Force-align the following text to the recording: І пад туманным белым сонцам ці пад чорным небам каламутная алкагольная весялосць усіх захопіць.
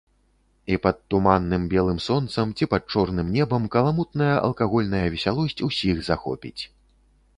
І 0.75 0.77
пад 0.83 1.01
туманным 1.13 1.67
белым 1.73 1.99
сонцам 2.05 2.55
ці 2.57 2.67
пад 2.73 2.83
чорным 2.93 3.27
небам 3.37 3.69
каламутная 3.75 4.33
алкагольная 4.49 5.03
весялосць 5.17 5.61
усіх 5.69 6.01
захопіць. 6.09 6.59